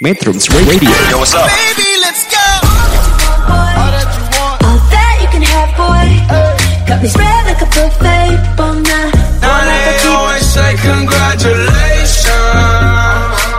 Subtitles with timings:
[0.00, 1.50] Metrums Radio Yo, what's up?
[1.50, 2.38] Baby, let's go.
[3.50, 4.62] All that you want.
[4.62, 6.06] All that you can have, boy.
[6.86, 8.38] Got me spread like a buffet.
[8.54, 9.10] Bon night.
[9.42, 12.30] Now they always say congratulations.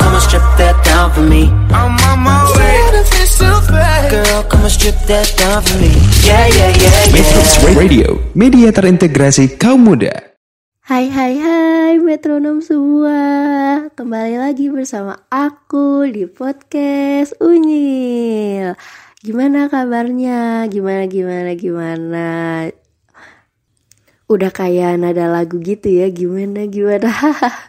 [0.00, 1.52] Come and strip that down for me.
[1.68, 2.80] I'm on my way.
[4.08, 5.92] Girl, come and strip that down for me.
[6.24, 7.76] Yeah, yeah, yeah, Metrums yeah.
[7.76, 10.31] Radio Media terintegrasi kaum muda
[10.82, 13.14] Hai hai hai metronom semua
[13.94, 18.74] Kembali lagi bersama aku di podcast Unyil
[19.22, 20.66] Gimana kabarnya?
[20.66, 22.26] Gimana gimana gimana?
[24.26, 27.14] Udah kayak nada lagu gitu ya Gimana gimana?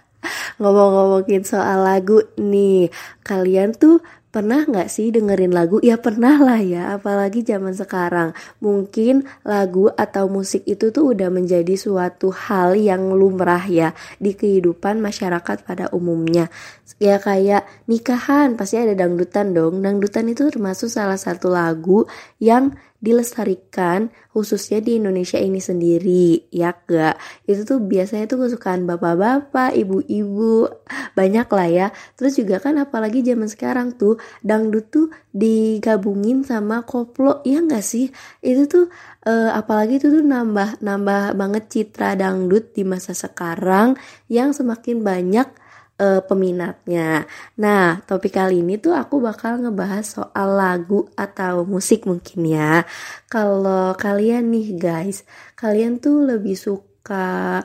[0.57, 2.89] Ngomong-ngomongin soal lagu nih
[3.21, 4.01] Kalian tuh
[4.33, 5.77] Pernah nggak sih dengerin lagu?
[5.85, 8.33] Ya pernah lah ya, apalagi zaman sekarang.
[8.65, 14.97] Mungkin lagu atau musik itu tuh udah menjadi suatu hal yang lumrah ya di kehidupan
[15.05, 16.49] masyarakat pada umumnya.
[16.97, 19.85] Ya kayak nikahan pasti ada dangdutan dong.
[19.85, 22.09] Dangdutan itu termasuk salah satu lagu
[22.41, 29.75] yang dilestarikan khususnya di Indonesia ini sendiri ya gak itu tuh biasanya tuh kesukaan bapak-bapak
[29.75, 30.71] ibu-ibu
[31.13, 31.87] banyak lah ya.
[32.15, 38.07] Terus juga kan apalagi zaman sekarang tuh dangdut tuh digabungin sama koplo ya gak sih?
[38.39, 38.85] Itu tuh
[39.27, 43.99] uh, apalagi itu tuh nambah nambah banget citra dangdut di masa sekarang
[44.31, 45.47] yang semakin banyak
[45.99, 47.25] uh, peminatnya.
[47.59, 52.85] Nah, topik kali ini tuh aku bakal ngebahas soal lagu atau musik mungkin ya.
[53.29, 55.27] Kalau kalian nih guys,
[55.57, 57.61] kalian tuh lebih suka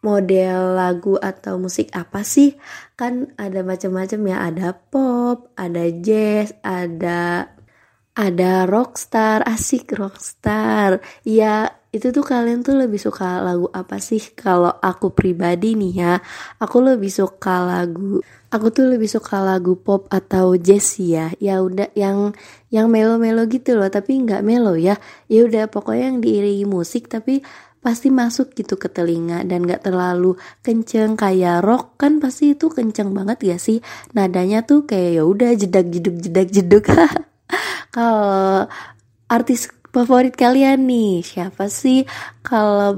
[0.00, 2.56] model lagu atau musik apa sih?
[2.96, 7.52] Kan ada macam-macam ya, ada pop, ada jazz, ada
[8.16, 11.00] ada rockstar, asik rockstar.
[11.24, 14.22] Ya, itu tuh kalian tuh lebih suka lagu apa sih?
[14.34, 16.12] Kalau aku pribadi nih ya,
[16.62, 21.30] aku lebih suka lagu Aku tuh lebih suka lagu pop atau jazz ya.
[21.38, 22.34] Ya udah yang
[22.74, 24.98] yang melo-melo gitu loh, tapi nggak melo ya.
[25.30, 27.46] Ya udah pokoknya yang diiringi musik tapi
[27.80, 33.16] pasti masuk gitu ke telinga dan gak terlalu kenceng kayak rock kan pasti itu kenceng
[33.16, 33.80] banget ya sih
[34.12, 36.84] nadanya tuh kayak ya udah jedak jeduk jedak jeduk
[37.96, 38.68] kalau
[39.32, 41.22] artis favorit kalian nih?
[41.22, 42.06] Siapa sih?
[42.42, 42.94] Kalau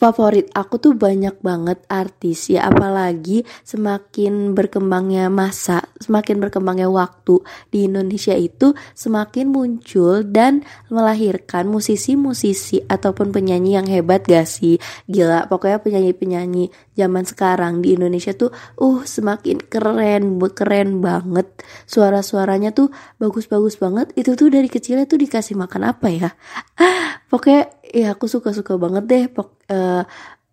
[0.00, 7.84] favorit aku tuh banyak banget artis ya apalagi semakin berkembangnya masa semakin berkembangnya waktu di
[7.84, 14.80] Indonesia itu semakin muncul dan melahirkan musisi-musisi ataupun penyanyi yang hebat gak sih?
[15.04, 18.50] Gila pokoknya penyanyi-penyanyi zaman sekarang di Indonesia tuh
[18.80, 21.52] uh semakin keren keren banget.
[21.84, 22.88] Suara-suaranya tuh
[23.20, 24.16] bagus-bagus banget.
[24.16, 26.30] Itu tuh dari kecilnya tuh dikasih makan apa ya?
[27.30, 29.24] Pokoknya ya aku suka-suka banget deh
[29.70, 30.02] uh,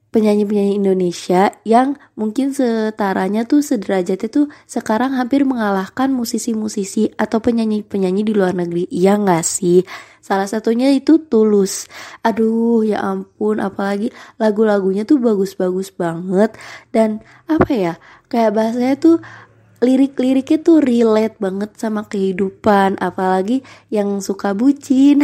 [0.07, 8.33] penyanyi-penyanyi Indonesia yang mungkin setaranya tuh sederajatnya tuh sekarang hampir mengalahkan musisi-musisi atau penyanyi-penyanyi di
[8.33, 8.87] luar negeri.
[8.87, 9.83] Iya gak sih?
[10.23, 11.85] Salah satunya itu Tulus.
[12.23, 14.09] Aduh ya ampun apalagi
[14.41, 16.55] lagu-lagunya tuh bagus-bagus banget
[16.95, 17.93] dan apa ya?
[18.31, 19.15] Kayak bahasanya tuh
[19.83, 23.61] lirik-liriknya tuh relate banget sama kehidupan apalagi
[23.93, 25.21] yang suka bucin.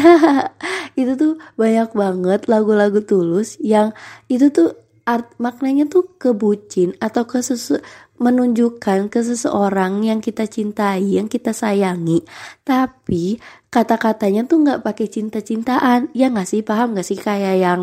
[0.99, 3.97] Itu tuh banyak banget lagu-lagu tulus yang
[4.29, 7.81] itu tuh art maknanya tuh kebucin atau ke sesu
[8.21, 12.23] menunjukkan ke seseorang yang kita cintai yang kita sayangi.
[12.61, 13.41] Tapi
[13.73, 16.13] kata-katanya tuh nggak pakai cinta-cintaan.
[16.13, 16.61] Ya nggak sih?
[16.61, 17.81] Paham nggak sih kayak yang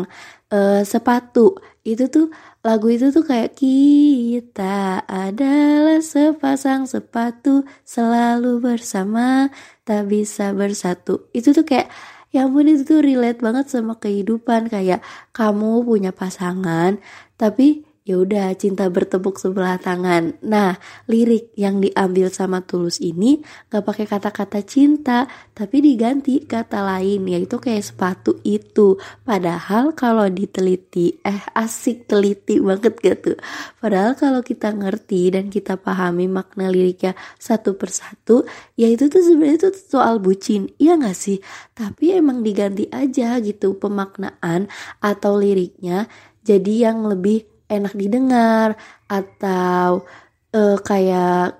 [0.53, 2.29] uh, sepatu itu tuh
[2.61, 9.49] Lagu itu tuh kayak kita adalah sepasang sepatu selalu bersama
[9.81, 11.25] tak bisa bersatu.
[11.33, 11.89] Itu tuh kayak
[12.29, 15.01] ya ampun itu tuh relate banget sama kehidupan kayak
[15.33, 17.01] kamu punya pasangan
[17.35, 20.35] tapi ya udah cinta bertepuk sebelah tangan.
[20.43, 20.75] Nah,
[21.07, 23.39] lirik yang diambil sama Tulus ini
[23.71, 28.99] gak pakai kata-kata cinta, tapi diganti kata lain yaitu kayak sepatu itu.
[29.23, 33.39] Padahal kalau diteliti, eh asik teliti banget gitu.
[33.79, 38.43] Padahal kalau kita ngerti dan kita pahami makna liriknya satu persatu,
[38.75, 41.39] ya itu tuh sebenarnya itu soal bucin, iya gak sih?
[41.71, 44.67] Tapi emang diganti aja gitu pemaknaan
[44.99, 48.75] atau liriknya jadi yang lebih enak didengar
[49.07, 50.03] atau
[50.51, 51.55] uh, kayak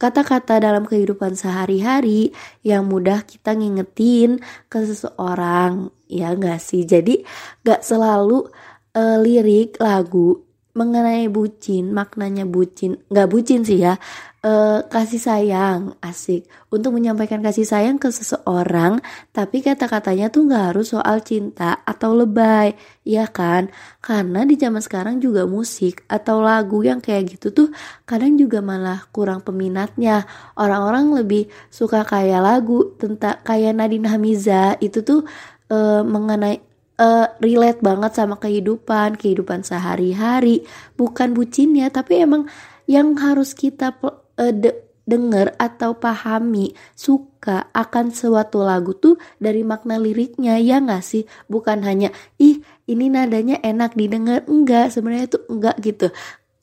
[0.00, 2.32] kata-kata dalam kehidupan sehari-hari
[2.64, 4.40] yang mudah kita ngingetin
[4.72, 5.92] ke seseorang.
[6.08, 6.88] Ya gak sih?
[6.88, 7.20] Jadi
[7.60, 8.48] gak selalu
[8.96, 10.49] uh, lirik lagu
[10.80, 14.00] mengenai bucin, maknanya bucin, nggak bucin sih ya,
[14.40, 16.48] eh, kasih sayang, asik.
[16.72, 19.04] Untuk menyampaikan kasih sayang ke seseorang,
[19.36, 22.72] tapi kata-katanya tuh nggak harus soal cinta atau lebay,
[23.04, 23.68] ya kan?
[24.00, 27.68] Karena di zaman sekarang juga musik atau lagu yang kayak gitu tuh
[28.08, 30.24] kadang juga malah kurang peminatnya.
[30.56, 35.28] Orang-orang lebih suka kayak lagu tentang kayak Nadine Hamiza itu tuh
[35.68, 36.69] eh, mengenai
[37.00, 40.68] uh, relate banget sama kehidupan, kehidupan sehari-hari,
[41.00, 42.46] bukan bucinnya, tapi emang
[42.84, 49.98] yang harus kita uh, de denger atau pahami, suka akan suatu lagu tuh dari makna
[49.98, 51.26] liriknya ya nggak sih?
[51.50, 56.14] Bukan hanya ih ini nadanya enak didengar, enggak sebenarnya tuh enggak gitu.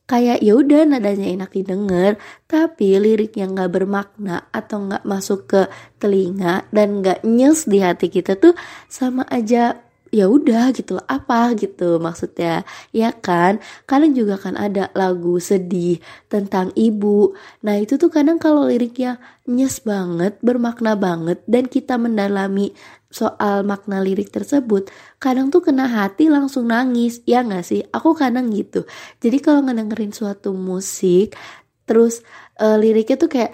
[0.07, 2.15] Kayak ya udah nadanya enak didengar
[2.47, 5.61] tapi lirik yang nggak bermakna atau nggak masuk ke
[5.99, 8.55] telinga dan nggak nyes di hati kita tuh
[8.87, 9.86] sama aja
[10.17, 12.65] ya udah gitu loh apa gitu maksudnya.
[12.89, 17.37] Ya kan kadang juga kan ada lagu sedih tentang ibu.
[17.61, 22.73] Nah itu tuh kadang kalau liriknya nyes banget bermakna banget dan kita mendalami
[23.07, 24.91] soal makna lirik tersebut
[25.23, 27.21] kadang tuh kena hati langsung nangis.
[27.29, 27.85] Ya nggak sih?
[27.93, 28.89] Aku kadang gitu.
[29.21, 31.37] Jadi kalau ngedengerin suatu musik
[31.87, 32.19] terus
[32.59, 33.51] uh, liriknya tuh kayak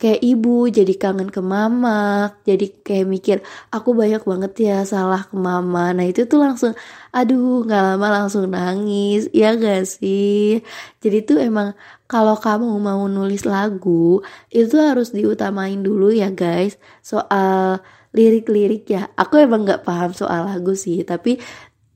[0.00, 3.36] kayak ibu jadi kangen ke mama jadi kayak mikir
[3.68, 5.92] aku banyak banget ya salah ke mama.
[5.92, 6.72] Nah itu tuh langsung
[7.12, 9.28] aduh nggak lama langsung nangis.
[9.36, 10.64] Ya gak sih?
[11.04, 11.76] Jadi tuh emang
[12.08, 17.84] kalau kamu mau nulis lagu itu harus diutamain dulu ya guys soal
[18.16, 19.12] lirik-lirik ya.
[19.20, 21.36] Aku emang nggak paham soal lagu sih tapi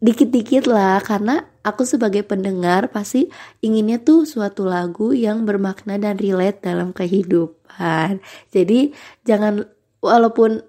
[0.05, 3.33] dikit-dikit lah karena aku sebagai pendengar pasti
[3.65, 8.21] inginnya tuh suatu lagu yang bermakna dan relate dalam kehidupan.
[8.53, 8.93] Jadi
[9.25, 9.65] jangan
[10.05, 10.61] walaupun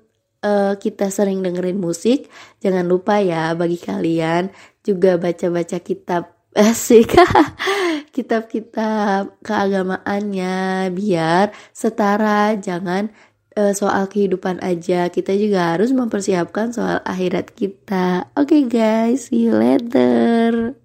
[0.42, 2.32] uh, kita sering dengerin musik,
[2.64, 4.50] jangan lupa ya bagi kalian
[4.82, 7.12] juga baca-baca kitab asik
[8.16, 13.12] kitab-kitab keagamaannya biar setara jangan
[13.60, 18.32] uh, soal kehidupan aja, kita juga harus mempersiapkan soal akhirat kita.
[18.40, 20.85] Oke okay guys, see you later.